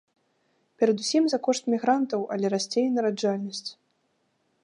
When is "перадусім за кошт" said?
0.83-1.63